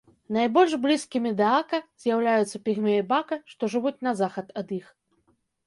Найбольш 0.35 0.71
блізкімі 0.85 1.33
да 1.41 1.49
ака 1.57 1.79
з'яўляюцца 2.07 2.63
пігмеі 2.69 3.05
бака, 3.13 3.41
што 3.55 3.63
жывуць 3.77 3.95
на 4.09 4.17
захад 4.25 4.47
ад 4.65 4.77
іх. 4.83 4.93